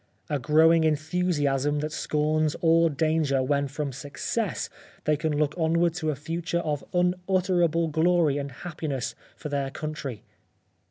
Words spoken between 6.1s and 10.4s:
future of unutterable glory and happiness for their country.